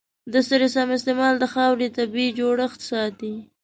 د 0.33 0.33
سرې 0.47 0.67
سم 0.75 0.89
استعمال 0.97 1.35
د 1.39 1.45
خاورې 1.53 1.87
طبیعي 1.97 2.29
جوړښت 2.39 2.79
ساتي. 2.89 3.33